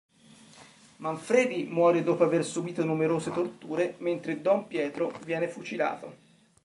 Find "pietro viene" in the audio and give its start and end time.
4.65-5.47